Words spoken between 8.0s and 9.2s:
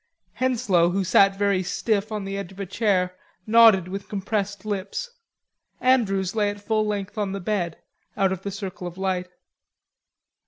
out of the circle of